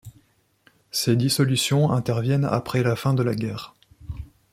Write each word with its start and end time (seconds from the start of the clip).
Ces 0.89 1.15
dissolutions 1.15 1.91
interviennent 1.91 2.45
après 2.45 2.81
la 2.81 2.95
fin 2.95 3.13
de 3.13 3.21
la 3.21 3.35
guerre. 3.35 3.75